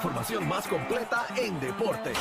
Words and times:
información 0.00 0.48
más 0.48 0.66
completa 0.66 1.26
en 1.36 1.60
deporte. 1.60 2.12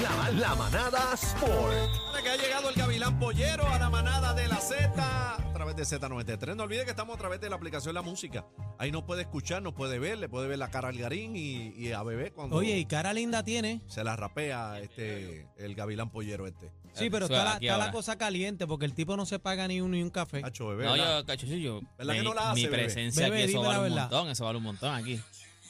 La, 0.00 0.30
la 0.30 0.54
manada 0.54 1.12
Sport. 1.14 1.90
Que 2.22 2.28
ha 2.30 2.36
llegado 2.36 2.68
el 2.68 2.76
Gavilán 2.76 3.18
Pollero 3.18 3.66
a 3.66 3.76
la 3.76 3.90
manada 3.90 4.34
de 4.34 4.46
la 4.46 4.56
Z 4.60 5.34
a 5.34 5.52
través 5.52 5.74
de 5.74 5.82
Z93. 5.82 6.54
No 6.54 6.62
olvide 6.62 6.84
que 6.84 6.90
estamos 6.90 7.16
a 7.16 7.18
través 7.18 7.40
de 7.40 7.50
la 7.50 7.56
aplicación 7.56 7.92
La 7.96 8.02
Música. 8.02 8.46
Ahí 8.78 8.92
nos 8.92 9.02
puede 9.02 9.22
escuchar, 9.22 9.62
nos 9.62 9.74
puede 9.74 9.98
ver, 9.98 10.18
le 10.18 10.28
puede 10.28 10.46
ver 10.46 10.58
la 10.60 10.70
cara 10.70 10.88
al 10.90 10.96
Garín 10.98 11.34
y, 11.34 11.70
y 11.76 11.90
a 11.90 12.04
Bebé 12.04 12.30
cuando 12.30 12.54
Oye, 12.54 12.78
y 12.78 12.84
cara 12.86 13.12
linda 13.12 13.42
tiene. 13.42 13.80
se 13.88 14.04
la 14.04 14.14
rapea 14.14 14.78
este 14.78 15.48
el 15.56 15.74
Gavilán 15.74 16.10
Pollero 16.10 16.46
este. 16.46 16.70
Sí, 16.92 17.10
pero 17.10 17.24
Eso 17.26 17.34
está, 17.34 17.44
la, 17.44 17.52
está 17.56 17.78
la 17.78 17.90
cosa 17.90 18.16
caliente 18.16 18.64
porque 18.68 18.84
el 18.84 18.94
tipo 18.94 19.16
no 19.16 19.26
se 19.26 19.40
paga 19.40 19.66
ni 19.66 19.80
un, 19.80 19.90
ni 19.90 20.02
un 20.04 20.10
café. 20.10 20.42
Hacho, 20.44 20.68
Bebé. 20.68 20.84
No, 20.84 20.92
¿verdad? 20.92 21.18
yo, 21.20 21.26
cacho, 21.26 21.46
sí, 21.48 21.60
yo. 21.60 21.80
¿Verdad 21.98 22.14
que 22.14 22.20
mi, 22.20 22.24
no 22.28 22.34
la 22.34 22.50
hace, 22.52 22.60
mi 22.60 22.66
bebé? 22.68 22.84
presencia 22.84 23.24
Bebé, 23.28 23.42
aquí, 23.42 23.50
eso 23.52 23.58
dime 23.58 23.62
la 23.62 23.68
vale 23.68 23.78
un 23.78 23.94
verdad. 23.96 24.10
montón, 24.10 24.28
eso 24.30 24.44
vale 24.44 24.58
un 24.58 24.64
montón 24.64 24.94
aquí. 24.94 25.20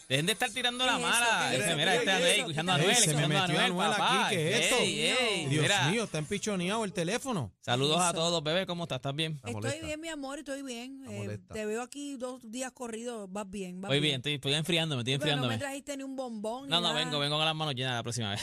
Dejen 0.08 0.24
de 0.24 0.32
estar 0.32 0.50
tirando 0.50 0.86
la 0.86 0.98
mala. 0.98 1.50
Mira, 1.50 1.92
¿Qué 1.92 1.98
este 1.98 2.10
ahí 2.10 2.38
escuchando 2.40 2.72
a 2.72 2.74
Anuel, 2.76 2.96
se 2.96 3.06
me 3.08 3.12
escuchando 3.12 3.38
a 3.38 3.46
metió 3.46 3.76
papá. 3.76 4.26
aquí, 4.26 4.36
¿qué 4.36 4.48
es 4.48 4.64
esto? 4.64 4.76
Ey, 4.78 5.00
ey, 5.02 5.46
Dios 5.48 5.62
mira. 5.62 5.88
mío, 5.90 6.04
está 6.04 6.16
empichoneado 6.16 6.84
el 6.86 6.94
teléfono. 6.94 7.52
Saludos 7.60 8.00
a 8.00 8.14
todos, 8.14 8.42
bebé, 8.42 8.64
¿cómo 8.64 8.84
estás? 8.84 8.96
¿Estás 8.96 9.14
bien? 9.14 9.38
Estoy 9.44 9.80
bien, 9.82 10.00
mi 10.00 10.08
amor, 10.08 10.38
estoy 10.38 10.62
bien. 10.62 11.04
Eh, 11.10 11.38
te 11.52 11.66
veo 11.66 11.82
aquí 11.82 12.16
dos 12.16 12.40
días 12.50 12.72
corridos, 12.72 13.30
vas 13.30 13.50
bien, 13.50 13.82
vas 13.82 13.90
Muy 13.90 14.00
bien, 14.00 14.16
estoy, 14.16 14.34
estoy 14.36 14.54
enfriándome, 14.54 15.02
estoy 15.02 15.18
Pero 15.18 15.36
no 15.36 15.42
me 15.42 15.54
enfriándome. 15.54 15.58
trajiste 15.58 15.96
ni 15.98 16.04
un 16.04 16.16
bombón. 16.16 16.70
No, 16.70 16.76
ni 16.76 16.82
no, 16.82 16.88
nada. 16.88 16.94
vengo, 17.04 17.18
vengo 17.18 17.36
con 17.36 17.44
las 17.44 17.54
manos 17.54 17.74
llenas 17.74 17.96
la 17.96 18.02
próxima 18.02 18.30
vez. 18.30 18.40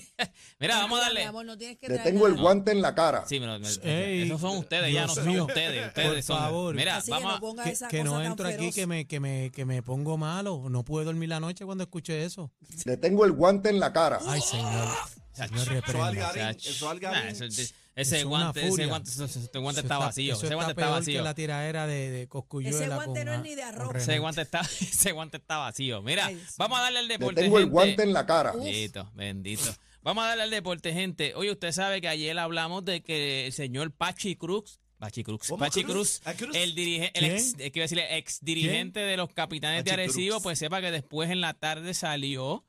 Mira, 0.58 0.76
vamos 0.76 0.98
a 0.98 1.02
darle. 1.02 1.20
Mi 1.20 1.26
amor, 1.26 1.44
no 1.44 1.58
tienes 1.58 1.78
que 1.78 1.88
Le 1.88 1.94
traer 1.96 2.12
tengo 2.12 2.26
el 2.26 2.32
nada. 2.32 2.42
guante 2.42 2.70
en 2.72 2.82
la 2.82 2.94
cara. 2.94 3.24
Sí, 3.26 3.38
me 3.40 3.46
lo- 3.46 3.58
me- 3.58 3.68
Ey, 3.82 4.22
esos 4.22 4.40
son 4.40 4.56
ustedes, 4.58 4.92
ya 4.92 5.02
no 5.02 5.06
Dios 5.12 5.14
son 5.16 5.26
mío. 5.28 5.44
ustedes. 5.44 5.86
ustedes 5.88 6.08
Por 6.12 6.22
son- 6.22 6.38
favor. 6.38 6.74
Mira, 6.74 6.96
Así 6.96 7.06
que 7.06 7.10
vamos 7.10 7.40
no 7.54 7.60
a- 7.60 7.64
Que, 7.64 7.70
esa 7.70 7.88
que 7.88 7.98
cosa 7.98 8.10
no 8.10 8.16
tan 8.18 8.26
entro 8.26 8.48
aquí 8.48 8.56
feroz. 8.58 8.74
que 8.74 8.86
me, 8.86 9.06
que, 9.06 9.20
me, 9.20 9.50
que 9.50 9.64
me 9.64 9.82
pongo 9.82 10.16
malo. 10.16 10.64
No 10.70 10.84
puedo 10.84 11.04
dormir 11.04 11.28
la 11.28 11.40
noche 11.40 11.64
cuando 11.64 11.84
escuche 11.84 12.24
eso. 12.24 12.50
Le 12.84 12.96
tengo 12.96 13.24
el 13.24 13.32
guante 13.32 13.68
en 13.70 13.80
la 13.80 13.92
cara. 13.92 14.18
Ay, 14.26 14.40
señor. 14.40 14.88
Señor, 15.32 15.60
Eso 15.60 15.70
reprenda. 15.70 16.32
Chacho. 16.34 16.70
eso 16.70 16.88
al 16.88 16.98
Nah, 17.00 17.10
Garín. 17.10 17.28
ese- 17.30 17.44
ese 17.46 17.74
Eso 17.94 18.16
es 18.16 18.24
una 18.24 18.30
guante, 18.44 18.60
ese 18.60 18.68
furia. 18.70 18.86
guante, 18.86 19.10
ese- 19.10 19.24
ese 19.24 19.58
guante 19.58 19.80
Eso 19.80 19.86
está 19.86 19.98
vacío. 19.98 20.32
eso 20.34 20.46
Ese 20.46 20.54
guante 20.54 20.70
está 20.72 20.82
peor 20.82 20.92
que 20.94 20.98
vacío. 21.00 21.22
la 21.22 21.34
tiradera 21.34 21.86
de, 21.86 22.10
de 22.10 22.22
Ese 22.22 22.28
guante 22.88 23.04
con 23.06 23.24
no 23.26 23.32
es 23.32 23.38
a- 23.38 23.42
ni 23.42 23.54
de 23.54 23.62
con 23.62 23.68
arroz. 23.74 23.96
Ese 23.96 24.18
guante 24.18 24.40
está, 24.40 24.60
ese 24.80 25.12
guante 25.12 25.36
está 25.36 25.58
vacío. 25.58 26.00
Mira, 26.00 26.24
Ay, 26.26 26.36
Dios 26.36 26.54
vamos 26.56 26.78
a 26.78 26.82
darle 26.84 27.00
al 27.00 27.08
Le 27.08 27.18
deporte. 27.18 27.42
tengo 27.42 27.58
el 27.58 27.64
gente. 27.64 27.72
guante 27.72 28.02
en 28.02 28.12
la 28.14 28.24
cara. 28.24 28.52
Bendito, 28.52 29.10
bendito. 29.14 29.74
Vamos 30.06 30.22
a 30.22 30.28
darle 30.28 30.44
al 30.44 30.50
deporte, 30.50 30.92
gente. 30.92 31.34
Oye, 31.34 31.50
usted 31.50 31.72
sabe 31.72 32.00
que 32.00 32.06
ayer 32.06 32.38
hablamos 32.38 32.84
de 32.84 33.02
que 33.02 33.46
el 33.46 33.52
señor 33.52 33.90
Pachi 33.90 34.36
Cruz, 34.36 34.78
Pachi 34.98 35.24
Cruz, 35.24 35.48
¿Cómo 35.48 35.58
Pachi 35.58 35.82
Cruz? 35.82 36.22
El 36.54 36.76
dirige, 36.76 37.10
el 37.12 37.24
ex, 37.24 37.56
eh, 37.58 37.72
decirle, 37.74 38.16
ex 38.16 38.38
dirigente 38.40 39.00
de 39.00 39.16
los 39.16 39.32
capitanes 39.32 39.84
de 39.84 39.90
Arecibo, 39.90 40.36
Cruz. 40.36 40.42
pues 40.44 40.60
sepa 40.60 40.80
que 40.80 40.92
después 40.92 41.28
en 41.30 41.40
la 41.40 41.54
tarde 41.54 41.92
salió 41.92 42.64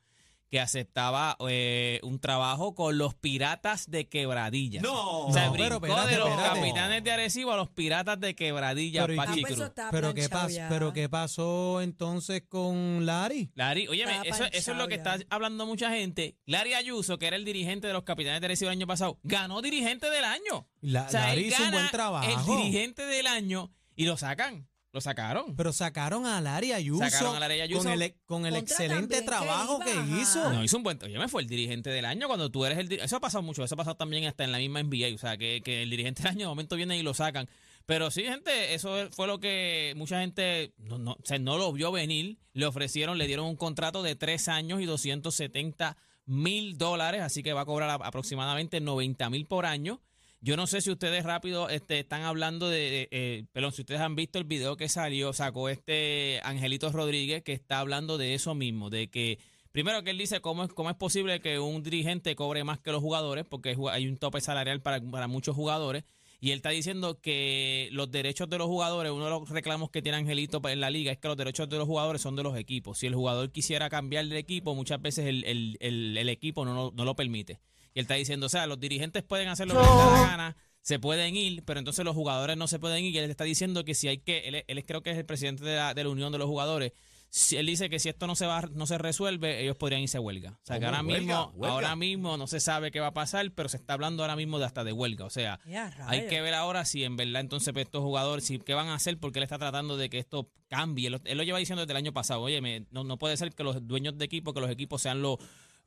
que 0.50 0.60
aceptaba 0.62 1.36
eh, 1.50 2.00
un 2.04 2.20
trabajo 2.20 2.74
con 2.74 2.98
los 2.98 3.14
piratas 3.16 3.92
de 3.92 4.08
Quebradilla. 4.08 4.82
No. 4.82 5.28
Pero 5.34 5.76
espérate, 5.76 6.12
de 6.12 6.18
los 6.20 6.30
espérate. 6.30 6.60
capitanes 6.60 7.04
de 7.04 7.12
Arecibo 7.12 7.52
a 7.52 7.58
los 7.58 7.70
piratas 7.70 8.20
de 8.20 8.34
Quebradilla, 8.36 9.02
Pero 9.02 9.14
¿y 9.14 9.18
Pachi 9.18 9.30
Ah, 9.32 9.34
pues 9.42 9.46
Cruz. 9.46 9.58
eso 9.58 9.66
está 9.66 9.90
Pero 9.92 10.14
qué, 10.14 10.30
planchado 10.30 10.48
pas- 10.50 10.54
ya. 10.56 10.70
pero 10.70 10.94
qué 10.94 11.10
pasó 11.10 11.82
entonces 11.82 12.44
con 12.48 13.06
Larry. 13.06 13.52
Larry, 13.56 13.88
oye, 13.90 14.06
eso, 14.24 14.46
eso 14.46 14.72
es 14.72 14.78
lo 14.78 14.88
que 14.88 14.96
está 14.96 15.18
hablando 15.30 15.66
mucha 15.66 15.90
gente. 15.92 16.38
Larry 16.46 16.76
Ayuso, 16.76 17.18
que 17.18 17.28
era 17.28 17.36
el 17.36 17.44
dirigente 17.44 17.88
de 17.88 17.94
los 17.94 18.04
capitanes 18.04 18.40
de 18.40 18.46
Arecibo 18.48 18.70
el 18.72 18.78
año 18.78 18.88
pasado, 18.88 19.20
ganó 19.24 19.62
dirigente 19.62 20.10
del 20.10 20.24
año. 20.24 20.68
La- 20.82 21.04
O 21.04 21.10
sea, 21.10 21.28
Larry 21.28 21.42
él 21.42 21.48
hizo 21.48 21.64
un 21.64 21.72
buen 21.72 21.90
trabajo. 21.90 22.30
El 22.30 22.46
dirigente 22.46 23.06
del 23.06 23.28
año 23.28 23.72
y 23.96 24.06
lo 24.06 24.16
sacan. 24.16 24.68
Lo 24.98 25.02
sacaron. 25.02 25.56
Pero 25.56 25.72
sacaron 25.74 26.26
a 26.26 26.42
Larry 26.42 26.72
Ayuso, 26.72 27.08
Sacaron 27.08 27.36
a 27.36 27.40
Larry 27.40 27.62
Ayuso. 27.62 27.84
con 27.84 28.02
el, 28.02 28.16
con 28.26 28.46
el 28.48 28.56
excelente 28.56 28.96
también, 28.96 29.22
¿qué 29.22 29.22
trabajo 29.22 29.80
que 29.80 29.94
hizo. 30.20 30.52
No, 30.52 30.64
hizo 30.64 30.76
un 30.76 30.82
buen. 30.82 30.98
Oye, 31.04 31.20
me 31.20 31.28
fue 31.28 31.44
el 31.44 31.48
dirigente 31.48 31.92
del 31.92 32.04
año 32.04 32.26
cuando 32.26 32.50
tú 32.50 32.66
eres 32.66 32.80
el. 32.80 32.92
Eso 32.94 33.18
ha 33.18 33.20
pasado 33.20 33.44
mucho. 33.44 33.64
Eso 33.64 33.76
ha 33.76 33.78
pasado 33.78 33.96
también 33.96 34.26
hasta 34.26 34.44
en 34.44 34.52
la 34.52 34.58
misma 34.58 34.82
NBA. 34.82 35.14
O 35.14 35.20
sea, 35.20 35.38
que, 35.38 35.62
que 35.64 35.84
el 35.84 35.92
dirigente 35.92 36.24
del 36.24 36.32
año 36.32 36.40
de 36.40 36.48
momento 36.48 36.76
viene 36.76 36.98
y 36.98 37.04
lo 37.04 37.14
sacan. 37.14 37.48
Pero 37.86 38.10
sí, 38.10 38.24
gente, 38.24 38.74
eso 38.74 39.08
fue 39.12 39.28
lo 39.28 39.40
que 39.40 39.94
mucha 39.96 40.20
gente 40.22 40.74
no, 40.80 40.98
no, 40.98 41.12
o 41.12 41.24
sea, 41.24 41.38
no 41.38 41.60
lo 41.60 41.72
vio 41.72 41.92
venir. 41.92 42.40
Le 42.54 42.66
ofrecieron, 42.66 43.20
le 43.20 43.28
dieron 43.28 43.46
un 43.46 43.56
contrato 43.56 44.02
de 44.02 44.16
tres 44.16 44.48
años 44.48 44.82
y 44.82 44.86
270 44.86 45.96
mil 46.26 46.80
dólares. 46.80 47.22
Así 47.22 47.44
que 47.44 47.54
va 47.54 47.62
a 47.62 47.66
cobrar 47.66 48.00
aproximadamente 48.04 48.82
90 48.82 49.30
mil 49.30 49.46
por 49.46 49.68
año. 49.68 50.02
Yo 50.40 50.56
no 50.56 50.68
sé 50.68 50.82
si 50.82 50.92
ustedes 50.92 51.24
rápido 51.24 51.68
este, 51.70 52.00
están 52.00 52.22
hablando 52.22 52.70
de, 52.70 53.08
eh, 53.12 53.46
perdón, 53.54 53.72
si 53.72 53.82
ustedes 53.82 54.02
han 54.02 54.16
visto 54.16 54.38
el 54.38 54.46
video 54.46 54.78
que 54.78 54.88
salió, 54.88 55.34
sacó 55.34 55.68
este 55.68 56.40
Angelito 56.44 56.92
Rodríguez 56.92 57.42
que 57.44 57.54
está 57.54 57.80
hablando 57.80 58.18
de 58.20 58.36
eso 58.36 58.54
mismo, 58.54 58.92
de 58.92 59.10
que 59.10 59.40
primero 59.72 60.04
que 60.04 60.12
él 60.12 60.18
dice 60.20 60.40
cómo 60.40 60.64
es, 60.64 60.74
cómo 60.74 60.92
es 60.92 60.96
posible 60.96 61.40
que 61.42 61.58
un 61.60 61.82
dirigente 61.82 62.36
cobre 62.36 62.64
más 62.64 62.80
que 62.80 62.92
los 62.92 63.02
jugadores, 63.02 63.46
porque 63.50 63.76
hay 63.92 64.08
un 64.08 64.18
tope 64.18 64.40
salarial 64.40 64.80
para, 64.82 65.02
para 65.02 65.28
muchos 65.28 65.56
jugadores, 65.56 66.04
y 66.40 66.52
él 66.52 66.58
está 66.58 66.70
diciendo 66.70 67.20
que 67.20 67.90
los 67.92 68.12
derechos 68.12 68.48
de 68.48 68.60
los 68.60 68.68
jugadores, 68.68 69.12
uno 69.12 69.24
de 69.26 69.32
los 69.32 69.50
reclamos 69.50 69.90
que 69.90 70.04
tiene 70.04 70.20
Angelito 70.20 70.62
en 70.70 70.80
la 70.80 70.92
liga 70.92 71.12
es 71.12 71.18
que 71.18 71.30
los 71.30 71.36
derechos 71.38 71.68
de 71.68 71.78
los 71.78 71.88
jugadores 71.88 72.22
son 72.22 72.36
de 72.36 72.44
los 72.44 72.56
equipos. 72.56 73.00
Si 73.00 73.08
el 73.08 73.16
jugador 73.16 73.52
quisiera 73.52 73.90
cambiar 73.90 74.28
de 74.28 74.38
equipo, 74.38 74.76
muchas 74.76 75.02
veces 75.02 75.26
el, 75.26 75.44
el- 75.46 75.78
el- 75.80 76.16
el 76.16 76.30
equipo 76.30 76.64
no, 76.64 76.76
lo- 76.76 76.92
no 76.96 77.06
lo 77.06 77.16
permite. 77.16 77.60
Y 77.98 78.00
él 78.00 78.04
está 78.04 78.14
diciendo, 78.14 78.46
o 78.46 78.50
sea, 78.50 78.68
los 78.68 78.80
dirigentes 78.80 79.24
pueden 79.24 79.48
hacer 79.48 79.68
lo 79.68 79.74
que 79.74 79.80
les 79.80 79.90
da 79.90 80.06
la 80.12 80.22
gana, 80.28 80.58
se 80.82 81.00
pueden 81.00 81.36
ir, 81.36 81.64
pero 81.66 81.80
entonces 81.80 82.06
los 82.06 82.14
jugadores 82.16 82.56
no 82.56 82.68
se 82.68 82.78
pueden 82.78 83.04
ir. 83.04 83.16
Y 83.16 83.18
él 83.18 83.30
está 83.32 83.44
diciendo 83.44 83.84
que 83.84 83.96
si 83.96 84.08
hay 84.08 84.20
que, 84.20 84.48
él, 84.48 84.64
él 84.68 84.86
creo 84.86 85.02
que 85.02 85.10
es 85.10 85.18
el 85.18 85.26
presidente 85.26 85.66
de 85.66 85.76
la, 85.78 85.96
de 85.96 86.04
la 86.04 86.10
unión 86.12 86.32
de 86.32 86.38
los 86.38 86.48
jugadores. 86.48 86.92
Si 87.30 87.58
él 87.58 87.66
dice 87.66 87.90
que 87.90 88.00
si 88.00 88.08
esto 88.08 88.26
no 88.26 88.36
se 88.36 88.46
va, 88.46 88.62
no 88.74 88.86
se 88.88 88.98
resuelve, 88.98 89.62
ellos 89.62 89.76
podrían 89.76 90.02
irse 90.02 90.16
a 90.18 90.22
huelga. 90.22 90.52
O 90.52 90.60
sea, 90.66 90.80
que 90.80 90.86
ahora 90.86 91.02
¿Huelga? 91.02 91.18
mismo, 91.20 91.52
¿Huelga? 91.56 91.74
ahora 91.74 91.96
mismo 91.98 92.38
no 92.38 92.48
se 92.48 92.60
sabe 92.62 92.90
qué 92.90 93.02
va 93.02 93.08
a 93.08 93.14
pasar, 93.14 93.52
pero 93.52 93.68
se 93.68 93.76
está 93.76 93.94
hablando 93.96 94.24
ahora 94.24 94.38
mismo 94.38 94.60
de 94.60 94.66
hasta 94.66 94.84
de 94.86 94.94
huelga. 94.94 95.26
O 95.26 95.30
sea, 95.30 95.60
hay 96.08 96.28
que 96.28 96.40
ver 96.40 96.54
ahora 96.54 96.86
si 96.86 97.04
en 97.04 97.18
verdad 97.18 97.42
entonces 97.42 97.74
pues, 97.74 97.86
estos 97.86 98.02
jugadores, 98.02 98.46
si, 98.46 98.60
qué 98.60 98.74
van 98.76 98.88
a 98.88 98.94
hacer, 98.96 99.20
porque 99.20 99.40
él 99.40 99.44
está 99.44 99.58
tratando 99.58 99.98
de 99.98 100.10
que 100.10 100.20
esto 100.20 100.50
cambie. 100.70 101.08
Él, 101.08 101.14
lo- 101.14 101.22
él 101.26 101.38
lo 101.38 101.44
lleva 101.44 101.58
diciendo 101.60 101.82
desde 101.82 101.92
el 101.94 101.98
año 101.98 102.14
pasado. 102.14 102.40
Oye, 102.42 102.62
me- 102.62 102.86
no, 102.92 103.04
no 103.04 103.18
puede 103.18 103.36
ser 103.36 103.52
que 103.54 103.64
los 103.64 103.86
dueños 103.86 104.18
de 104.18 104.24
equipo, 104.24 104.54
que 104.54 104.62
los 104.62 104.70
equipos 104.72 105.02
sean 105.02 105.22
los 105.22 105.38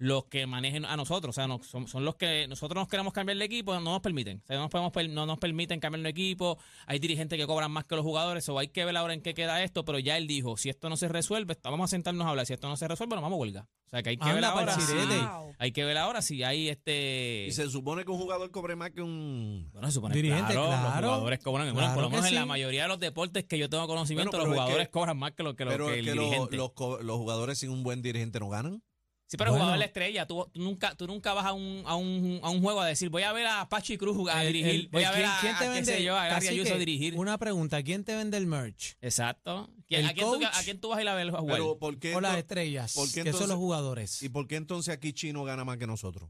los 0.02 0.24
que 0.24 0.46
manejen 0.46 0.86
a 0.86 0.96
nosotros, 0.96 1.36
o 1.36 1.38
sea, 1.38 1.46
no- 1.46 1.62
son, 1.62 1.86
son 1.86 2.06
los 2.06 2.16
que 2.16 2.48
nosotros 2.48 2.80
nos 2.80 2.88
queremos 2.88 3.12
cambiar 3.12 3.36
de 3.36 3.44
equipo, 3.44 3.74
no 3.74 3.80
nos 3.80 4.00
permiten, 4.00 4.40
o 4.42 4.46
sea, 4.46 4.56
no 4.56 4.62
nos, 4.62 4.70
podemos, 4.70 4.92
per- 4.92 5.10
no 5.10 5.26
nos 5.26 5.38
permiten 5.38 5.78
cambiar 5.78 6.02
de 6.02 6.08
equipo, 6.08 6.58
hay 6.86 6.98
dirigentes 6.98 7.38
que 7.38 7.46
cobran 7.46 7.70
más 7.70 7.84
que 7.84 7.96
los 7.96 8.04
jugadores, 8.04 8.48
o 8.48 8.58
hay 8.58 8.68
que 8.68 8.82
ver 8.86 8.96
ahora 8.96 9.12
en 9.12 9.20
qué 9.20 9.34
queda 9.34 9.62
esto, 9.62 9.84
pero 9.84 9.98
ya 9.98 10.16
él 10.16 10.26
dijo, 10.26 10.56
si 10.56 10.70
esto 10.70 10.88
no 10.88 10.96
se 10.96 11.06
resuelve, 11.08 11.54
vamos 11.62 11.84
a 11.84 11.88
sentarnos 11.88 12.26
a 12.26 12.30
hablar, 12.30 12.46
si 12.46 12.54
esto 12.54 12.66
no 12.66 12.78
se 12.78 12.88
resuelve, 12.88 13.14
nos 13.14 13.22
vamos 13.22 13.36
a 13.36 13.40
huelga, 13.40 13.68
o 13.86 13.90
sea, 13.90 14.02
que 14.02 14.08
hay 14.08 14.16
que 14.16 14.24
ver 14.24 14.36
Anda 14.36 14.48
ahora, 14.52 14.74
si-. 14.80 14.92
Wow. 14.94 15.54
hay 15.58 15.72
que 15.72 15.84
ver 15.84 15.98
ahora 15.98 16.22
si 16.22 16.42
hay 16.44 16.70
este... 16.70 17.44
Y 17.48 17.52
se 17.52 17.68
supone 17.68 18.02
que 18.06 18.10
un 18.10 18.18
jugador 18.18 18.50
cobre 18.50 18.76
más 18.76 18.92
que 18.92 19.02
un. 19.02 19.68
Bueno, 19.72 19.86
se 19.88 19.92
supone 19.94 20.14
Dirigente, 20.14 20.52
claro, 20.54 20.70
los 20.70 20.80
claro. 20.80 21.08
jugadores 21.08 21.38
cobran. 21.40 21.66
bueno, 21.74 21.78
Claro 21.88 21.94
por 21.94 22.02
lo 22.04 22.10
menos 22.10 22.26
en 22.26 22.36
la 22.36 22.46
mayoría 22.46 22.82
de 22.84 22.88
los 22.88 23.00
deportes 23.00 23.44
que 23.44 23.58
yo 23.58 23.68
tengo 23.68 23.86
conocimiento, 23.86 24.30
Bueno, 24.30 24.44
los 24.46 24.54
es 24.54 24.60
jugadores 24.62 24.86
que- 24.88 24.92
cobran 24.92 25.18
más 25.18 25.32
que 25.32 25.42
lo 25.42 25.54
que, 25.56 25.64
lo 25.66 25.70
Pero 25.72 25.86
que 25.88 25.92
es 25.92 25.98
el 25.98 26.04
que 26.06 26.12
dirigente. 26.12 26.56
los, 26.56 26.72
co- 26.72 27.02
los 27.02 27.16
jugadores 27.18 27.58
sin 27.58 27.68
un 27.70 27.82
buen 27.82 28.00
dirigente 28.00 28.40
no 28.40 28.48
ganan. 28.48 28.82
Sí, 29.30 29.36
pero 29.36 29.52
Bueno. 29.52 29.62
jugador 29.66 29.76
es 29.76 29.78
la 29.78 29.86
estrella. 29.86 30.26
Tú, 30.26 30.44
tú 30.52 30.60
nunca, 30.60 30.92
tú 30.96 31.06
nunca 31.06 31.32
vas 31.34 31.46
a 31.46 31.52
un, 31.52 31.84
a, 31.86 31.94
un, 31.94 32.41
a 32.42 32.50
un 32.50 32.60
juego 32.60 32.80
a 32.80 32.86
decir, 32.88 33.10
voy 33.10 33.22
a 33.22 33.32
ver 33.32 33.46
a 33.46 33.68
Pachi 33.68 33.96
Cruz 33.96 34.16
jugar, 34.16 34.38
a 34.38 34.41
El- 34.42 34.48
dirigir, 34.52 34.70
el- 34.80 34.88
voy 34.88 35.04
a 35.04 35.10
el- 35.10 35.14
ver 35.14 35.22
¿quién- 35.22 35.30
a, 35.30 35.41
quién 35.41 35.52
te 35.52 35.64
a 35.64 35.68
qué 35.68 35.74
vende? 35.74 35.92
sé 35.96 36.02
yo, 36.02 36.16
a 36.18 36.26
Gary 36.26 36.48
Ayuso 36.48 36.76
dirigir. 36.76 37.14
Una 37.16 37.38
pregunta, 37.38 37.80
¿quién 37.84 38.02
te 38.02 38.16
vende 38.16 38.36
el 38.38 38.48
merch? 38.48 38.96
Exacto. 39.00 39.70
¿Quién- 39.86 40.00
el 40.00 40.06
a, 40.08 40.14
quién 40.14 40.26
tú, 40.26 40.32
coach. 40.32 40.44
a 40.52 40.62
quién 40.64 40.80
tú 40.80 40.88
vas 40.88 40.98
a 40.98 41.02
ir 41.02 41.08
a 41.08 41.14
ver 41.14 41.28
a 41.28 41.38
jugar? 41.38 41.56
Pero 41.58 41.78
¿por 41.78 41.96
qué, 42.00 42.16
O 42.16 42.20
las 42.20 42.38
estrellas, 42.38 42.92
¿por 42.92 43.08
qué 43.12 43.22
que 43.22 43.32
son 43.32 43.48
los 43.48 43.56
jugadores. 43.56 44.20
¿Y 44.24 44.30
por 44.30 44.48
qué 44.48 44.56
entonces 44.56 44.92
aquí 44.92 45.12
Chino 45.12 45.44
gana 45.44 45.64
más 45.64 45.78
que 45.78 45.86
nosotros? 45.86 46.28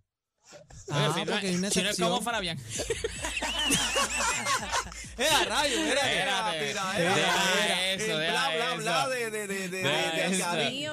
Ah, 0.93 1.12
si 1.15 1.25
no 1.25 1.34
hay 1.37 1.55
una 1.55 1.71
si 1.71 1.83
no 1.83 1.91
es 1.91 1.99
como 1.99 2.21
Fabián. 2.21 2.59
¡Eh, 5.19 5.27
a 5.28 5.44
rayo! 5.44 5.77
Espérate. 5.77 6.66
Mira, 6.66 6.93
Deja 6.93 6.93
mira, 6.94 7.93
eso, 7.93 8.21
el 8.21 8.31
bla, 8.31 8.50
bla, 8.56 8.75
bla 8.77 9.09
de, 9.09 9.31
de, 9.31 9.47
de, 9.47 9.69
de. 9.69 10.43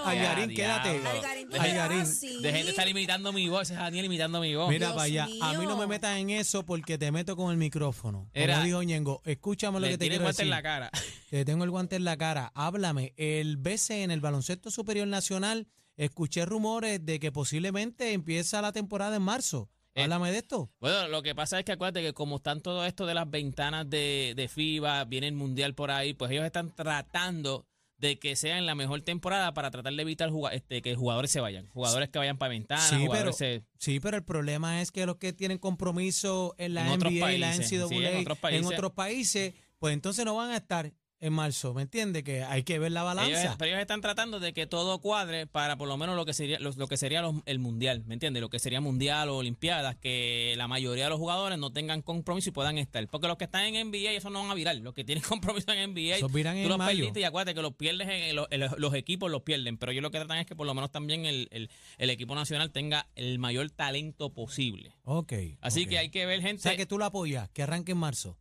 Algarín. 0.06 0.54
Quédate. 0.56 0.90
Algarín, 1.08 1.50
Garín. 1.50 2.02
así. 2.02 2.42
De 2.42 2.52
gente 2.52 2.70
está 2.72 2.88
imitando 2.88 3.32
mi 3.32 3.48
voz, 3.48 3.70
es 3.72 3.78
Daniel 3.78 4.06
imitando 4.06 4.40
mi 4.42 4.54
voz. 4.56 4.70
Mira 4.70 4.90
para 4.90 5.04
allá, 5.04 5.28
a 5.42 5.54
mí 5.54 5.66
no 5.66 5.78
me 5.78 5.88
metas 5.88 6.18
en 6.18 6.30
eso 6.30 6.64
porque 6.66 6.98
te 6.98 7.12
meto 7.12 7.36
con 7.36 7.52
el 7.52 7.58
micrófono. 7.58 8.30
Era- 8.34 8.56
Como 8.56 8.66
dijo 8.66 8.84
Ñengo, 8.84 9.22
escúchame 9.26 9.80
lo 9.80 9.88
que 9.88 9.98
te 9.98 10.08
quiero 10.10 10.24
guante 10.24 10.44
decir. 10.44 10.46
en 10.46 10.50
la 10.52 10.62
cara. 10.64 10.92
Te 11.30 11.46
tengo 11.46 11.64
el 11.64 11.70
guante 11.72 11.96
en 11.96 12.04
la 12.04 12.18
cara. 12.18 12.52
Háblame. 12.54 13.14
El 13.18 13.58
BC 13.58 14.04
en 14.04 14.12
el 14.12 14.20
Baloncesto 14.22 14.70
Superior 14.72 15.08
Nacional, 15.08 15.68
escuché 15.98 16.46
rumores 16.46 17.06
de 17.06 17.20
que 17.20 17.32
posiblemente 17.32 18.14
empieza 18.14 18.62
la 18.62 18.72
temporada 18.72 19.16
en 19.16 19.24
marzo. 19.24 19.70
Eh, 19.96 20.04
Háblame 20.04 20.32
de 20.32 20.38
esto. 20.38 20.72
Bueno, 20.80 21.08
lo 21.08 21.24
que 21.24 21.34
pasa 21.34 21.58
es 21.58 21.66
que 21.66 21.72
acuérdate 21.72 22.04
que 22.04 22.14
como 22.14 22.36
están 22.38 22.62
todo 22.62 22.86
esto 22.86 23.06
de 23.08 23.16
las 23.16 23.30
ventanas 23.30 23.90
de, 23.90 24.34
de 24.36 24.48
FIBA, 24.48 25.04
viene 25.06 25.28
el 25.28 25.34
Mundial 25.34 25.74
por 25.74 25.90
ahí, 25.90 26.14
pues 26.14 26.32
ellos 26.32 26.46
están 26.46 26.74
tratando 26.76 27.66
de 27.98 28.20
que 28.20 28.36
sea 28.36 28.60
en 28.60 28.68
la 28.68 28.76
mejor 28.76 29.02
temporada 29.02 29.56
para 29.56 29.72
tratar 29.72 29.92
de 29.94 30.02
evitar 30.04 30.30
este, 30.52 30.84
que 30.84 30.96
jugadores 30.96 31.32
se 31.32 31.40
vayan. 31.40 31.68
Jugadores 31.70 32.10
que 32.10 32.20
vayan 32.20 32.38
para 32.38 32.50
ventanas, 32.50 32.88
Sí, 32.88 33.08
pero, 33.12 33.34
se... 33.34 33.64
sí, 33.80 34.00
pero 34.00 34.18
el 34.18 34.24
problema 34.24 34.84
es 34.84 34.92
que 34.92 35.08
los 35.08 35.16
que 35.16 35.34
tienen 35.34 35.58
compromiso 35.58 36.54
en 36.60 36.76
la 36.76 36.94
En 36.94 37.00
NBA 37.00 37.34
y 37.34 37.38
la 37.40 37.56
NCAA 37.56 37.66
sí, 37.66 37.76
en 38.06 38.18
otros 38.22 38.38
países. 38.38 38.62
en 38.62 38.72
otros 38.72 38.92
países, 38.92 39.54
pues 39.80 39.96
entonces 39.96 40.26
no 40.26 40.36
van 40.36 40.52
a 40.52 40.58
estar. 40.58 40.94
En 41.20 41.34
marzo, 41.34 41.74
¿me 41.74 41.82
entiendes? 41.82 42.24
Que 42.24 42.44
hay 42.44 42.64
que 42.64 42.78
ver 42.78 42.92
la 42.92 43.02
Ellos, 43.02 43.16
balanza. 43.16 43.56
pero 43.58 43.70
ellos 43.70 43.82
están 43.82 44.02
tratando 44.02 44.40
de 44.40 44.54
que 44.54 44.68
todo 44.68 45.00
cuadre 45.00 45.48
para 45.48 45.76
por 45.76 45.88
lo 45.88 45.98
menos 45.98 46.16
lo 46.16 46.26
que 46.26 46.34
sería 46.34 46.60
lo, 46.60 46.72
lo 46.74 46.88
que 46.88 46.96
sería 46.98 47.22
los- 47.24 47.36
el 47.46 47.58
mundial, 47.60 48.04
¿me 48.06 48.14
entiendes? 48.14 48.40
Lo 48.42 48.50
que 48.50 48.60
sería 48.60 48.82
mundial 48.82 49.30
o 49.30 49.38
olimpiadas, 49.38 49.96
que 49.96 50.54
la 50.58 50.68
mayoría 50.68 51.06
de 51.06 51.10
los 51.10 51.18
jugadores 51.20 51.58
no 51.58 51.74
tengan 51.74 52.02
compromiso 52.04 52.50
y 52.50 52.52
puedan 52.52 52.78
estar. 52.78 53.08
Porque 53.08 53.28
los 53.28 53.38
que 53.38 53.46
están 53.46 53.66
en 53.66 53.76
NBA, 53.92 54.12
eso 54.12 54.30
no 54.30 54.42
van 54.42 54.52
a 54.52 54.54
virar. 54.54 54.76
Los 54.78 54.94
que 54.94 55.04
tienen 55.04 55.24
compromiso 55.28 55.72
en 55.72 55.92
NBA, 55.94 56.20
tú 56.20 56.30
en 56.38 56.68
los 56.70 56.78
mayo. 56.78 56.98
perdiste 57.00 57.20
y 57.22 57.24
acuérdate 57.24 57.56
que 57.56 57.62
los 57.64 57.74
pierdes, 57.74 58.08
en, 58.10 58.36
los, 58.36 58.94
equipos 58.94 59.32
los 59.32 59.42
pierden. 59.42 59.78
Pero 59.78 59.92
ellos 59.92 60.04
lo 60.04 60.12
que 60.12 60.20
tratan 60.20 60.38
es 60.38 60.46
que 60.46 60.56
por 60.56 60.68
lo 60.68 60.74
menos 60.76 60.92
también 60.92 61.26
el, 61.26 61.48
el- 61.52 61.70
el 61.98 62.10
equipo 62.12 62.36
nacional 62.36 62.72
tenga 62.72 63.08
el 63.16 63.40
mayor 63.40 63.70
talento 63.72 64.34
posible. 64.34 64.96
Ok. 65.04 65.34
Así 65.62 65.88
que 65.88 65.98
hay 65.98 66.10
que 66.10 66.26
ver 66.28 66.40
O 66.40 66.42
gente 66.44 66.62
sea 66.62 66.76
que 66.78 66.86
tú 66.86 66.98
lo 67.00 67.06
apoyas, 67.06 67.50
que 67.50 67.64
arranque 67.64 67.94
en 67.94 67.98
marzo. 67.98 68.38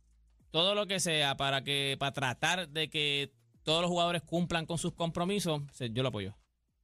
Todo 0.51 0.75
lo 0.75 0.87
que 0.87 0.99
sea 0.99 1.37
para 1.37 1.63
que 1.63 1.95
para 1.99 2.13
tratar 2.13 2.69
de 2.69 2.89
que 2.89 3.31
todos 3.63 3.81
los 3.81 3.89
jugadores 3.89 4.21
cumplan 4.21 4.65
con 4.65 4.77
sus 4.77 4.93
compromisos, 4.93 5.61
yo 5.91 6.03
lo 6.03 6.09
apoyo. 6.09 6.35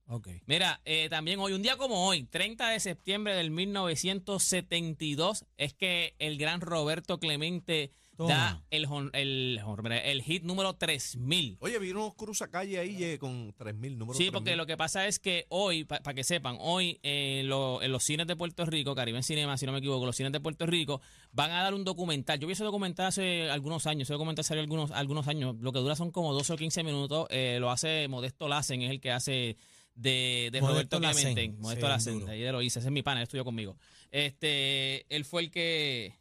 Ok. 0.07 0.27
Mira, 0.45 0.81
eh, 0.83 1.07
también 1.09 1.39
hoy, 1.39 1.53
un 1.53 1.61
día 1.61 1.77
como 1.77 2.07
hoy, 2.07 2.23
30 2.23 2.69
de 2.69 2.79
septiembre 2.79 3.35
del 3.35 3.51
1972, 3.51 5.45
es 5.57 5.73
que 5.73 6.15
el 6.19 6.37
gran 6.37 6.59
Roberto 6.59 7.19
Clemente 7.19 7.91
Toma. 8.15 8.29
da 8.33 8.63
el, 8.69 8.85
hon- 8.85 9.09
el, 9.13 9.59
hon- 9.65 9.91
el 9.91 10.21
hit 10.21 10.43
número 10.43 10.73
3000. 10.75 11.57
Oye, 11.59 11.79
vi 11.79 11.91
unos 11.91 12.13
cruzacalle 12.15 12.77
ahí 12.79 13.03
eh, 13.03 13.17
con 13.17 13.53
3.000 13.55 13.97
números. 13.97 14.17
Sí, 14.17 14.29
porque 14.31 14.55
lo 14.55 14.65
que 14.65 14.77
pasa 14.77 15.07
es 15.07 15.19
que 15.19 15.45
hoy, 15.49 15.83
para 15.83 16.13
que 16.13 16.23
sepan, 16.23 16.57
hoy 16.59 16.99
eh, 17.03 17.41
lo- 17.45 17.81
en 17.81 17.91
los 17.91 18.03
cines 18.03 18.27
de 18.27 18.35
Puerto 18.35 18.65
Rico, 18.65 18.93
Caribe 18.95 19.23
Cinema, 19.23 19.57
si 19.57 19.65
no 19.65 19.71
me 19.71 19.79
equivoco, 19.79 20.05
los 20.05 20.15
cines 20.15 20.31
de 20.31 20.39
Puerto 20.39 20.65
Rico 20.65 21.01
van 21.31 21.51
a 21.51 21.63
dar 21.63 21.73
un 21.73 21.83
documental. 21.83 22.39
Yo 22.39 22.47
vi 22.47 22.53
ese 22.53 22.63
documental 22.63 23.07
hace 23.07 23.49
algunos 23.49 23.87
años, 23.87 24.03
ese 24.03 24.13
documental 24.13 24.45
salió 24.45 24.61
algunos, 24.61 24.91
algunos 24.91 25.27
años, 25.27 25.55
lo 25.59 25.71
que 25.71 25.79
dura 25.79 25.95
son 25.95 26.11
como 26.11 26.33
12 26.33 26.53
o 26.53 26.55
15 26.57 26.83
minutos, 26.83 27.27
eh, 27.31 27.57
lo 27.59 27.71
hace 27.71 28.07
Modesto 28.07 28.47
Lacen, 28.47 28.81
es 28.83 28.91
el 28.91 29.01
que 29.01 29.11
hace 29.11 29.57
de, 29.95 30.49
de 30.51 30.61
Modesto 30.61 30.67
Roberto 30.73 30.99
Lacen, 30.99 31.33
Clemente. 31.33 31.61
Modesto 31.61 31.85
sí, 31.85 31.91
Lacen, 31.91 32.19
duro. 32.19 32.31
ahí 32.31 32.41
de 32.41 32.51
lo 32.51 32.61
hice, 32.61 32.79
ese 32.79 32.87
es 32.87 32.91
mi 32.91 33.01
pana, 33.03 33.19
él 33.21 33.23
estudió 33.23 33.43
conmigo. 33.43 33.77
Este, 34.11 35.05
él 35.15 35.25
fue 35.25 35.41
el 35.43 35.51
que... 35.51 36.13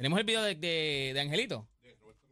Tenemos 0.00 0.18
el 0.18 0.24
video 0.24 0.42
de, 0.42 0.54
de- 0.54 1.10
de 1.12 1.20
Angelito. 1.20 1.68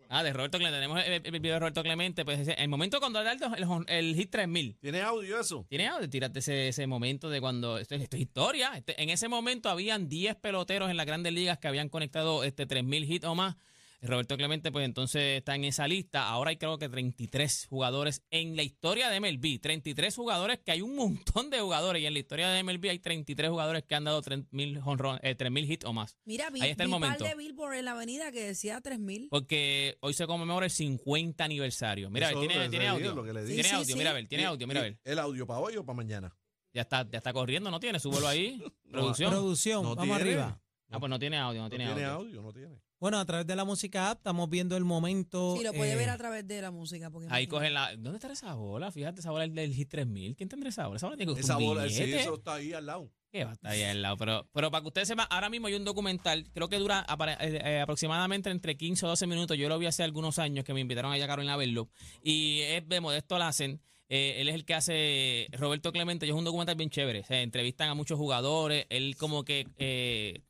Ah, 0.08 0.22
de 0.22 0.32
Roberto 0.32 0.56
Clemente. 0.56 0.76
Tenemos 0.78 1.04
el, 1.04 1.12
el 1.22 1.40
video 1.40 1.52
de 1.52 1.58
Roberto 1.60 1.82
Clemente. 1.82 2.24
Pues 2.24 2.38
ese- 2.38 2.54
el 2.54 2.68
momento 2.70 2.98
cuando 2.98 3.22
da 3.22 3.30
el, 3.32 3.40
el, 3.42 3.84
el 3.88 4.14
hit 4.16 4.30
3000. 4.30 4.78
¿Tiene 4.80 5.02
audio 5.02 5.38
eso? 5.38 5.66
¿Tiene 5.68 5.86
audio? 5.86 6.08
Tírate 6.08 6.38
ese, 6.38 6.68
ese 6.68 6.86
momento 6.86 7.28
de 7.28 7.42
cuando. 7.42 7.76
Esto, 7.76 7.94
es- 7.94 8.04
esto 8.04 8.16
es 8.16 8.22
historia. 8.22 8.72
Este- 8.74 9.02
en 9.02 9.10
ese 9.10 9.28
momento 9.28 9.68
habían 9.68 10.08
10 10.08 10.36
peloteros 10.36 10.88
en 10.88 10.96
las 10.96 11.04
grandes 11.04 11.34
ligas 11.34 11.58
que 11.58 11.68
habían 11.68 11.90
conectado 11.90 12.42
este 12.42 12.64
3000 12.64 13.04
hits 13.12 13.26
o 13.26 13.34
más. 13.34 13.56
Roberto 14.00 14.36
Clemente, 14.36 14.70
pues 14.70 14.84
entonces 14.84 15.38
está 15.38 15.56
en 15.56 15.64
esa 15.64 15.88
lista. 15.88 16.28
Ahora 16.28 16.50
hay 16.50 16.56
creo 16.56 16.78
que 16.78 16.88
33 16.88 17.66
jugadores 17.68 18.22
en 18.30 18.54
la 18.54 18.62
historia 18.62 19.08
de 19.10 19.18
MLB. 19.20 19.58
33 19.60 20.14
jugadores, 20.14 20.60
que 20.64 20.70
hay 20.70 20.82
un 20.82 20.94
montón 20.94 21.50
de 21.50 21.58
jugadores. 21.60 22.00
Y 22.02 22.06
en 22.06 22.12
la 22.12 22.20
historia 22.20 22.48
de 22.48 22.62
MLB 22.62 22.90
hay 22.90 23.00
33 23.00 23.50
jugadores 23.50 23.82
que 23.82 23.94
han 23.96 24.04
dado 24.04 24.22
3000 24.22 24.80
honrón- 24.82 25.18
eh, 25.22 25.34
3000 25.34 25.70
hits 25.72 25.84
o 25.84 25.92
más. 25.92 26.16
Mira, 26.24 26.48
vi, 26.50 26.60
Ahí 26.60 26.70
está 26.70 26.84
el 26.84 26.88
vi 26.88 26.92
momento. 26.92 27.24
de 27.24 27.34
billboard 27.34 27.74
en 27.78 27.84
la 27.86 27.90
avenida 27.92 28.30
que 28.30 28.40
decía 28.44 28.80
3000. 28.80 29.28
Porque 29.30 29.96
hoy 30.00 30.14
se 30.14 30.26
conmemora 30.28 30.66
el 30.66 30.70
50 30.70 31.42
aniversario. 31.44 32.08
Mira, 32.08 32.28
a 32.28 32.30
ver, 32.30 32.38
Eso 32.44 32.48
tiene, 32.52 32.68
tiene 32.68 32.86
audio. 32.88 33.14
lo 33.16 33.24
que 33.24 33.32
le 33.32 33.40
Sí, 33.40 33.46
dije. 33.48 33.54
Tiene 33.62 33.68
sí, 33.70 33.74
audio, 33.74 33.86
sí. 33.94 33.98
mira 33.98 34.10
a 34.10 34.14
ver, 34.14 34.28
tiene 34.28 34.42
Y- 34.44 34.46
audio, 34.46 34.66
mira 34.68 34.80
a 34.80 34.82
ver. 34.84 34.98
¿El 35.02 35.18
audio 35.18 35.44
para 35.44 35.58
hoy 35.58 35.76
o 35.76 35.84
para 35.84 35.96
mañana? 35.96 36.36
Ya 36.72 36.82
está, 36.82 37.04
ya 37.10 37.18
está 37.18 37.32
corriendo, 37.32 37.68
¿no 37.70 37.80
tiene? 37.80 37.98
Súbelo 37.98 38.28
ahí. 38.28 38.62
Producción. 38.92 39.30
Producción, 39.32 39.82
No 39.82 39.96
vamos 39.96 40.16
tiene. 40.18 40.30
arriba. 40.30 40.62
Ah, 40.90 41.00
pues 41.00 41.10
no 41.10 41.18
tiene 41.18 41.36
audio, 41.38 41.58
no 41.62 41.64
No 41.64 41.70
tiene, 41.70 41.84
tiene 41.86 42.04
audio. 42.04 42.26
audio, 42.28 42.42
no 42.42 42.52
tiene. 42.52 42.76
Bueno, 43.00 43.18
a 43.18 43.24
través 43.24 43.46
de 43.46 43.54
la 43.54 43.64
música 43.64 44.10
app 44.10 44.18
estamos 44.18 44.50
viendo 44.50 44.76
el 44.76 44.84
momento. 44.84 45.56
Sí, 45.56 45.62
lo 45.62 45.72
puede 45.72 45.92
eh, 45.92 45.96
ver 45.96 46.10
a 46.10 46.18
través 46.18 46.46
de 46.46 46.60
la 46.60 46.70
música. 46.70 47.10
Porque 47.10 47.26
Ahí 47.30 47.44
imagínate. 47.44 47.48
cogen 47.48 47.74
la. 47.74 47.96
¿Dónde 47.96 48.18
está 48.18 48.32
esa 48.32 48.54
bola? 48.54 48.90
Fíjate, 48.90 49.20
esa 49.20 49.30
bola 49.30 49.44
es 49.44 49.54
del 49.54 49.72
Hit 49.72 49.88
3000. 49.88 50.34
¿Quién 50.36 50.48
tendrá 50.48 50.68
esa 50.68 50.86
bola? 50.86 50.96
Esa 50.96 51.06
bola 51.06 51.16
tiene 51.16 51.34
que 51.34 51.40
Esa 51.40 51.58
un 51.58 51.64
bola, 51.64 51.88
sí, 51.88 52.02
eso 52.02 52.34
está 52.34 52.54
ahí 52.54 52.72
al 52.72 52.86
lado. 52.86 53.10
¿Qué 53.30 53.44
va 53.44 53.50
a 53.50 53.54
estar 53.54 53.70
ahí 53.70 53.82
al 53.82 54.00
lado? 54.00 54.16
Pero, 54.16 54.48
pero 54.52 54.70
para 54.70 54.80
que 54.82 54.88
ustedes 54.88 55.08
sepan, 55.08 55.26
ahora 55.30 55.50
mismo 55.50 55.66
hay 55.66 55.74
un 55.74 55.84
documental, 55.84 56.48
creo 56.52 56.68
que 56.68 56.78
dura 56.78 57.04
eh, 57.40 57.60
eh, 57.62 57.80
aproximadamente 57.80 58.50
entre 58.50 58.76
15 58.76 59.04
o 59.04 59.08
12 59.10 59.26
minutos. 59.26 59.56
Yo 59.58 59.68
lo 59.68 59.78
vi 59.78 59.86
hace 59.86 60.02
algunos 60.02 60.38
años 60.38 60.64
que 60.64 60.72
me 60.72 60.80
invitaron 60.80 61.12
allá 61.12 61.24
a 61.24 61.28
Carolina 61.28 61.54
a 61.54 61.56
verlo. 61.58 61.88
Y 62.22 62.60
es 62.62 62.88
de 62.88 63.00
Modesto 63.00 63.38
Lacen. 63.38 63.80
Eh, 64.08 64.36
él 64.40 64.48
es 64.48 64.54
el 64.54 64.64
que 64.64 64.74
hace 64.74 65.48
Roberto 65.52 65.92
Clemente. 65.92 66.26
Y 66.26 66.30
es 66.30 66.34
un 66.34 66.44
documental 66.44 66.76
bien 66.76 66.90
chévere. 66.90 67.24
Se 67.24 67.42
entrevistan 67.42 67.90
a 67.90 67.94
muchos 67.94 68.18
jugadores. 68.18 68.86
Él 68.88 69.16
como 69.16 69.44
que 69.44 69.66
eh, 69.76 70.40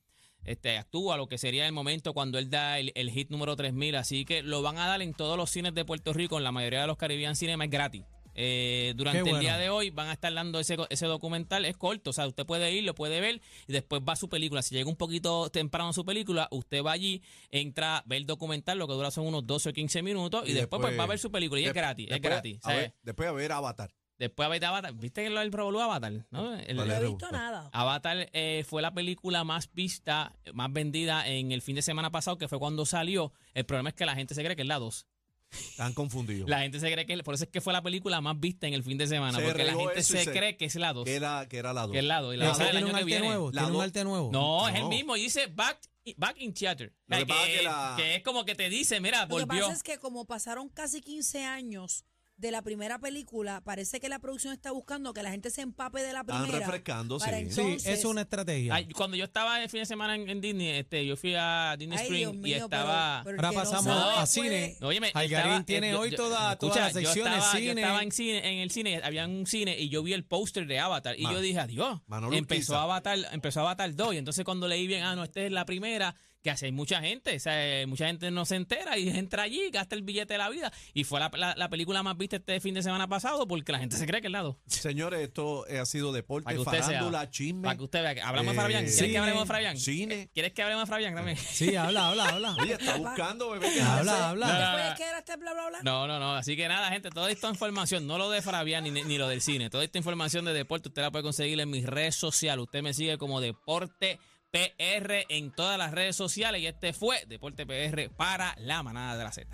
este, 0.48 0.78
actúa 0.78 1.16
lo 1.16 1.28
que 1.28 1.38
sería 1.38 1.66
el 1.66 1.72
momento 1.72 2.14
cuando 2.14 2.38
él 2.38 2.50
da 2.50 2.78
el, 2.78 2.92
el 2.94 3.10
hit 3.10 3.30
número 3.30 3.56
3000. 3.56 3.96
Así 3.96 4.24
que 4.24 4.42
lo 4.42 4.62
van 4.62 4.78
a 4.78 4.86
dar 4.86 5.02
en 5.02 5.14
todos 5.14 5.36
los 5.36 5.50
cines 5.50 5.74
de 5.74 5.84
Puerto 5.84 6.12
Rico. 6.12 6.38
En 6.38 6.44
la 6.44 6.52
mayoría 6.52 6.80
de 6.80 6.86
los 6.86 6.96
Caribbean 6.96 7.36
Cinema 7.36 7.64
es 7.64 7.70
gratis. 7.70 8.04
Eh, 8.40 8.92
durante 8.94 9.28
el 9.28 9.40
día 9.40 9.58
de 9.58 9.68
hoy 9.68 9.90
van 9.90 10.06
a 10.06 10.12
estar 10.12 10.32
dando 10.32 10.60
ese, 10.60 10.76
ese 10.90 11.06
documental. 11.06 11.64
Es 11.64 11.76
corto, 11.76 12.10
o 12.10 12.12
sea, 12.12 12.28
usted 12.28 12.46
puede 12.46 12.72
ir, 12.72 12.84
lo 12.84 12.94
puede 12.94 13.20
ver 13.20 13.40
y 13.66 13.72
después 13.72 14.00
va 14.08 14.12
a 14.12 14.16
su 14.16 14.28
película. 14.28 14.62
Si 14.62 14.76
llega 14.76 14.88
un 14.88 14.94
poquito 14.94 15.50
temprano 15.50 15.90
a 15.90 15.92
su 15.92 16.04
película, 16.04 16.46
usted 16.52 16.84
va 16.84 16.92
allí, 16.92 17.20
entra, 17.50 18.04
ve 18.06 18.16
el 18.16 18.26
documental, 18.26 18.78
lo 18.78 18.86
que 18.86 18.94
dura 18.94 19.10
son 19.10 19.26
unos 19.26 19.44
12 19.44 19.70
o 19.70 19.72
15 19.72 20.02
minutos 20.02 20.44
y, 20.46 20.52
Y 20.52 20.54
después, 20.54 20.80
pues, 20.80 20.96
va 20.96 21.02
a 21.02 21.06
ver 21.08 21.18
su 21.18 21.32
película 21.32 21.60
y 21.60 21.64
es 21.64 21.74
gratis, 21.74 22.08
es 22.08 22.20
gratis. 22.20 22.60
a 22.62 22.74
ver, 22.74 22.94
después 23.02 23.28
a 23.28 23.32
ver 23.32 23.50
Avatar. 23.50 23.90
Después 24.18 24.46
Avatar. 24.62 24.92
¿Viste 24.94 25.22
que 25.22 25.30
lo 25.30 25.40
del 25.40 25.52
Revolú 25.52 25.80
Avatar? 25.80 26.26
¿no? 26.30 26.54
El- 26.58 26.76
No 26.76 26.84
he 26.84 27.06
visto 27.06 27.30
nada. 27.30 27.70
Avatar 27.72 28.28
eh, 28.32 28.64
fue 28.68 28.82
la 28.82 28.92
película 28.92 29.44
más 29.44 29.72
vista, 29.72 30.34
más 30.52 30.72
vendida 30.72 31.26
en 31.28 31.52
el 31.52 31.62
fin 31.62 31.76
de 31.76 31.82
semana 31.82 32.10
pasado, 32.10 32.36
que 32.36 32.48
fue 32.48 32.58
cuando 32.58 32.84
salió. 32.84 33.32
El 33.54 33.64
problema 33.64 33.90
es 33.90 33.94
que 33.94 34.04
la 34.06 34.14
gente 34.16 34.34
se 34.34 34.42
cree 34.42 34.56
que 34.56 34.62
es 34.62 34.68
la 34.68 34.78
2. 34.78 35.06
Están 35.50 35.94
confundidos. 35.94 36.46
La 36.50 36.60
gente 36.60 36.78
se 36.78 36.92
cree 36.92 37.06
que, 37.06 37.16
por 37.22 37.34
eso 37.34 37.44
es 37.44 37.50
que 37.50 37.62
fue 37.62 37.72
la 37.72 37.80
película 37.80 38.20
más 38.20 38.38
vista 38.38 38.66
en 38.66 38.74
el 38.74 38.82
fin 38.82 38.98
de 38.98 39.06
semana, 39.06 39.38
Se 39.38 39.44
porque 39.44 39.64
la 39.64 39.72
gente 39.74 40.02
se, 40.02 40.24
se- 40.24 40.30
cree 40.32 40.56
que 40.58 40.66
es 40.66 40.74
la 40.74 40.92
2. 40.92 41.04
que, 41.06 41.14
era, 41.14 41.46
que 41.48 41.56
era 41.56 41.72
la 41.72 41.82
2. 41.82 41.92
Que 41.92 41.98
es 42.00 42.04
la 42.04 42.20
2. 42.20 42.34
Y 42.34 42.36
la 42.36 42.44
Ese 42.44 42.50
va 42.50 42.54
a 42.54 42.56
ser 42.58 42.66
el 42.66 42.72
tiene 42.72 42.90
un 42.90 42.96
año 42.96 43.06
que 43.06 43.12
arte 43.14 43.20
viene. 43.20 43.26
nuevo, 43.28 43.46
La 43.46 43.52
tiene 43.62 43.66
un 43.68 43.72
do- 43.72 43.80
arte 43.82 44.04
nuevo. 44.04 44.30
No, 44.32 44.68
es 44.68 44.74
el 44.74 44.84
mismo. 44.88 45.16
Y 45.16 45.22
dice 45.22 45.46
back, 45.46 45.78
back 46.18 46.36
in 46.38 46.52
theater. 46.52 46.92
Lo 47.06 47.16
que 47.16 47.22
es 47.22 47.58
que 47.60 47.62
la- 47.62 47.94
que 47.96 48.16
es 48.16 48.22
como 48.22 48.44
que 48.44 48.54
te 48.56 48.68
dice, 48.68 49.00
mira, 49.00 49.22
Lo 49.22 49.28
que 49.28 49.44
volvió. 49.44 49.60
pasa 49.62 49.72
es 49.72 49.82
que 49.82 49.98
como 49.98 50.26
pasaron 50.26 50.68
casi 50.68 51.00
15 51.00 51.44
años 51.46 52.04
de 52.38 52.50
la 52.52 52.62
primera 52.62 52.98
película, 53.00 53.60
parece 53.62 53.98
que 54.00 54.08
la 54.08 54.20
producción 54.20 54.52
está 54.54 54.70
buscando 54.70 55.12
que 55.12 55.22
la 55.24 55.30
gente 55.30 55.50
se 55.50 55.60
empape 55.62 56.02
de 56.02 56.12
la 56.12 56.20
Están 56.20 56.42
primera. 56.44 56.66
refrescando, 56.66 57.18
para 57.18 57.38
sí. 57.40 57.50
Sí, 57.50 57.76
es 57.84 58.04
una 58.04 58.20
estrategia. 58.22 58.74
Ay, 58.76 58.88
cuando 58.90 59.16
yo 59.16 59.24
estaba 59.24 59.60
el 59.62 59.68
fin 59.68 59.80
de 59.80 59.86
semana 59.86 60.14
en, 60.14 60.28
en 60.28 60.40
Disney, 60.40 60.68
este, 60.70 61.04
yo 61.04 61.16
fui 61.16 61.34
a 61.36 61.74
Disney 61.76 61.98
Spring 61.98 62.38
y 62.46 62.52
pero- 62.52 62.64
estaba. 62.66 63.20
pero 63.24 63.38
el 63.38 63.44
Ahora 63.44 63.56
no 63.58 63.64
pasamos 63.70 63.84
sabe 64.02 64.14
a 64.18 64.26
cine. 64.26 64.76
Óyeme, 64.80 65.10
Algarín 65.14 65.36
estaba- 65.52 65.64
tiene 65.64 65.88
eh, 65.88 65.92
yo- 65.92 66.00
hoy 66.00 66.10
yo- 66.10 66.16
toda- 66.16 66.52
escucha, 66.52 66.72
todas 66.74 66.94
las 66.94 67.02
yo 67.02 67.08
secciones, 67.08 67.34
estaba- 67.38 67.52
Yo 67.52 67.58
cine. 67.68 67.80
estaba 67.82 68.02
en 68.04 68.12
cine, 68.12 68.52
en 68.52 68.58
el 68.60 68.70
cine, 68.70 69.00
había 69.02 69.26
un 69.26 69.46
cine 69.46 69.76
y 69.78 69.88
yo 69.88 70.02
vi 70.04 70.12
el 70.12 70.24
póster 70.24 70.66
de 70.68 70.78
Avatar 70.78 71.18
y 71.18 71.24
yo 71.24 71.40
dije, 71.40 71.58
adiós. 71.58 72.00
Manolo 72.06 72.36
Empezó 72.36 72.72
Urquiza. 72.74 72.82
Avatar, 72.82 73.18
empezó 73.32 73.60
Avatar 73.60 73.94
2 73.96 74.14
y 74.14 74.18
entonces 74.18 74.44
cuando 74.44 74.68
leí 74.68 74.86
bien, 74.86 75.02
ah, 75.02 75.16
no, 75.16 75.24
esta 75.24 75.40
es 75.40 75.50
la 75.50 75.66
primera, 75.66 76.14
que 76.48 76.52
hace 76.52 76.72
mucha 76.72 77.00
gente, 77.02 77.36
o 77.36 77.40
sea, 77.40 77.82
eh, 77.82 77.86
mucha 77.86 78.06
gente 78.06 78.30
no 78.30 78.44
se 78.46 78.56
entera 78.56 78.96
y 78.96 79.08
entra 79.18 79.42
allí, 79.42 79.68
gasta 79.70 79.94
el 79.94 80.02
billete 80.02 80.32
de 80.34 80.38
la 80.38 80.48
vida 80.48 80.72
y 80.94 81.04
fue 81.04 81.20
la, 81.20 81.30
la- 81.34 81.54
la 81.56 81.68
película 81.68 82.02
más 82.02 82.16
vista 82.16 82.36
este 82.36 82.58
fin 82.60 82.72
de 82.74 82.82
semana 82.82 83.06
pasado 83.06 83.46
porque 83.46 83.70
la 83.72 83.78
gente 83.78 83.96
se 83.96 84.06
cree 84.06 84.20
que 84.20 84.28
es 84.28 84.32
lado. 84.32 84.58
Señores, 84.66 85.20
esto 85.20 85.66
eh, 85.68 85.78
ha 85.78 85.84
sido 85.86 86.12
deporte, 86.12 86.44
Para 86.44 86.56
que 86.56 86.60
usted 86.62 86.78
sea- 86.78 86.82
farándula, 86.86 87.30
chisme. 87.30 87.62
Para 87.62 87.76
que 87.76 87.84
usted 87.84 88.02
vea 88.02 88.14
que 88.14 88.22
hablamos 88.22 88.54
de 88.54 88.58
Eh, 88.58 88.62
Fabián. 88.62 88.80
¿Quieres 88.84 88.96
cine, 88.98 89.10
que 89.12 89.18
hablemos 89.18 89.42
de 89.42 89.46
Fabián? 89.54 89.76
cine. 89.76 90.30
¿Quieres 90.32 90.52
que 90.52 90.62
hablemos 90.62 90.84
de 90.88 90.90
Fabián 90.90 91.14
también? 91.14 91.36
Sí, 91.36 91.76
habla, 91.76 92.08
habla, 92.08 92.24
habla. 92.28 92.56
Oye, 92.62 92.72
está 92.72 92.96
buscando, 92.96 93.50
bebé. 93.50 93.68
¿qué 93.74 93.82
habla, 93.82 94.30
habla. 94.30 94.46
No, 94.46 94.52
no, 94.52 94.58
¿Después 94.58 94.84
no. 94.84 94.90
de 94.90 94.96
que 94.96 95.04
era 95.04 95.18
este 95.18 95.36
bla 95.36 95.52
bla 95.52 95.68
bla? 95.68 95.78
No, 95.82 96.06
no, 96.06 96.18
no. 96.18 96.34
Así 96.36 96.56
que 96.56 96.66
nada, 96.68 96.88
gente, 96.90 97.10
toda 97.10 97.30
esta 97.30 97.48
información, 97.50 98.06
no 98.06 98.16
lo 98.18 98.30
de 98.30 98.40
Fabián 98.42 98.84
ni, 98.84 98.90
ni 98.90 99.18
lo 99.18 99.28
del 99.28 99.40
cine, 99.42 99.68
toda 99.70 99.84
esta 99.84 99.98
información 99.98 100.44
de 100.46 100.52
deporte 100.54 100.88
usted 100.88 101.02
la 101.02 101.10
puede 101.10 101.22
conseguir 101.24 101.60
en 101.60 101.68
mis 101.70 101.84
redes 101.84 102.14
sociales. 102.16 102.62
Usted 102.64 102.82
me 102.82 102.94
sigue 102.94 103.18
como 103.18 103.40
Deporte 103.40 104.18
PR 104.58 105.24
en 105.28 105.50
todas 105.52 105.78
las 105.78 105.92
redes 105.92 106.16
sociales 106.16 106.60
y 106.60 106.66
este 106.66 106.92
fue 106.92 107.24
Deporte 107.26 107.64
PR 107.66 108.10
para 108.16 108.54
la 108.58 108.82
manada 108.82 109.16
de 109.16 109.24
la 109.24 109.32
Z. 109.32 109.46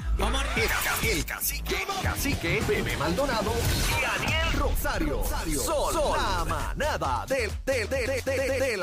El, 0.57 0.69
el 1.19 1.25
cacique, 1.25 1.77
cacique, 2.03 2.63
Bebé 2.67 2.97
Maldonado 2.97 3.53
y 3.89 4.01
Daniel 4.03 4.53
Rosario. 4.59 5.23
Sol, 5.63 5.95
la 6.17 6.45
manada 6.45 7.27
de, 7.27 7.51
de, 7.67 7.87
de, 7.87 8.07
de, 8.07 8.23
de- 8.23 8.61
de 8.61 8.77
la 8.77 8.83